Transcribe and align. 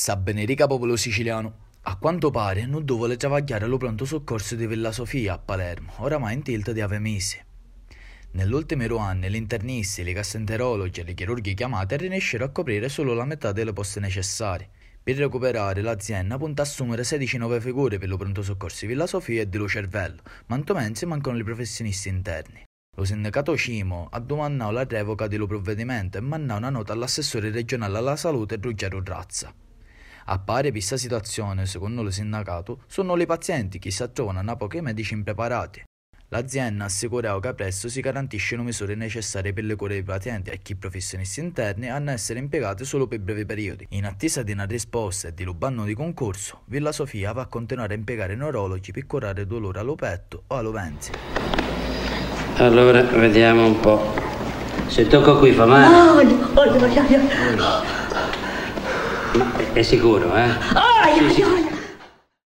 Sa 0.00 0.14
benedica 0.14 0.68
popolo 0.68 0.94
siciliano. 0.94 1.70
A 1.82 1.96
quanto 1.96 2.30
pare 2.30 2.66
non 2.66 2.84
vuole 2.84 3.16
travagliare 3.16 3.64
allo 3.64 3.78
pronto 3.78 4.04
soccorso 4.04 4.54
di 4.54 4.64
Villa 4.68 4.92
Sofia 4.92 5.32
a 5.32 5.38
Palermo, 5.38 5.92
oramai 5.96 6.34
in 6.34 6.42
tilt 6.44 6.70
di 6.70 6.80
ave 6.80 7.00
mesi. 7.00 7.36
Nell'ultimo 8.30 8.96
anno 8.98 9.26
gli 9.26 9.34
internisti, 9.34 10.02
i 10.02 10.12
gastroenterologi 10.12 11.00
e 11.00 11.10
i 11.10 11.14
chirurghi 11.14 11.52
chiamati 11.52 11.96
riescono 11.96 12.44
a 12.44 12.50
coprire 12.50 12.88
solo 12.88 13.12
la 13.12 13.24
metà 13.24 13.50
delle 13.50 13.72
poste 13.72 13.98
necessarie. 13.98 14.68
Per 15.02 15.16
recuperare 15.16 15.82
l'azienda 15.82 16.38
punta 16.38 16.62
a 16.62 16.64
assumere 16.64 17.02
16 17.02 17.36
nuove 17.38 17.60
figure 17.60 17.98
per 17.98 18.08
lo 18.08 18.16
pronto 18.16 18.40
soccorso 18.40 18.82
di 18.82 18.92
Villa 18.92 19.08
Sofia 19.08 19.42
e 19.42 19.48
di 19.48 19.56
Lo 19.56 19.66
Cervello, 19.66 20.22
ma 20.46 20.62
mensi 20.74 21.06
mancano 21.06 21.38
i 21.38 21.42
professionisti 21.42 22.08
interni. 22.08 22.62
Lo 22.94 23.04
sindacato 23.04 23.56
Cimo 23.56 24.06
ha 24.12 24.20
domandato 24.20 24.70
la 24.70 24.84
revoca 24.84 25.26
dello 25.26 25.48
provvedimento 25.48 26.18
e 26.18 26.20
mandato 26.20 26.60
una 26.60 26.70
nota 26.70 26.92
all'assessore 26.92 27.50
regionale 27.50 27.98
alla 27.98 28.14
salute 28.14 28.58
Ruggero 28.60 29.02
Razza. 29.04 29.52
A 30.30 30.38
pari 30.38 30.70
questa 30.72 30.98
situazione, 30.98 31.64
secondo 31.64 32.02
il 32.02 32.12
sindacato, 32.12 32.80
sono 32.86 33.16
i 33.16 33.24
pazienti 33.24 33.78
che 33.78 33.90
si 33.90 34.04
trovano 34.12 34.50
a 34.50 34.56
pochi 34.56 34.82
medici 34.82 35.14
impreparati. 35.14 35.82
L'azienda 36.28 36.84
ha 36.84 36.86
assicurato 36.86 37.40
che 37.40 37.54
presto 37.54 37.88
si 37.88 38.02
garantiscono 38.02 38.62
misure 38.62 38.94
necessarie 38.94 39.54
per 39.54 39.64
le 39.64 39.74
cure 39.74 39.94
dei 39.94 40.02
pazienti 40.02 40.50
e 40.50 40.60
che 40.60 40.72
i 40.72 40.76
professionisti 40.76 41.40
interni 41.40 41.88
hanno 41.88 42.10
a 42.10 42.12
essere 42.12 42.40
impiegati 42.40 42.84
solo 42.84 43.06
per 43.06 43.20
brevi 43.20 43.46
periodi. 43.46 43.86
In 43.92 44.04
attesa 44.04 44.42
di 44.42 44.52
una 44.52 44.66
risposta 44.66 45.28
e 45.28 45.32
di 45.32 45.44
un 45.44 45.84
di 45.86 45.94
concorso, 45.94 46.60
Villa 46.66 46.92
Sofia 46.92 47.32
va 47.32 47.40
a 47.40 47.46
continuare 47.46 47.94
a 47.94 47.96
impiegare 47.96 48.36
neurologi 48.36 48.92
per 48.92 49.06
curare 49.06 49.46
dolore 49.46 49.78
allo 49.78 49.94
petto 49.94 50.42
o 50.48 50.56
allo 50.56 50.72
ventre. 50.72 51.14
Allora, 52.56 53.00
vediamo 53.00 53.64
un 53.64 53.80
po'. 53.80 54.12
Se 54.88 55.06
tocco 55.06 55.38
qui 55.38 55.52
fa 55.52 55.64
male. 55.64 55.88
No, 55.88 56.04
no, 56.04 56.22
no, 56.22 56.76
no, 56.76 57.54
no. 57.54 58.07
Ma 59.34 59.52
è 59.72 59.82
sicuro, 59.82 60.34
eh? 60.34 60.42
Ai, 60.42 61.18
ai, 61.18 61.42
ai. 61.42 61.77